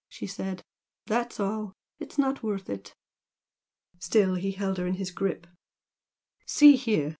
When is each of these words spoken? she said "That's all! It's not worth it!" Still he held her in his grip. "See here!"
she 0.09 0.25
said 0.25 0.63
"That's 1.05 1.39
all! 1.39 1.73
It's 1.99 2.17
not 2.17 2.41
worth 2.41 2.71
it!" 2.71 2.95
Still 3.99 4.33
he 4.33 4.49
held 4.53 4.79
her 4.79 4.87
in 4.87 4.95
his 4.95 5.11
grip. 5.11 5.45
"See 6.47 6.75
here!" 6.75 7.09